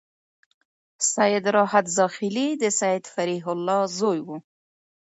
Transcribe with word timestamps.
سید 1.13 1.45
راحت 1.55 1.85
زاخيلي 1.97 2.47
د 2.61 2.63
سید 2.79 3.03
فریح 3.13 3.43
الله 3.53 3.79
زوی 3.97 4.19
و. 4.25 4.27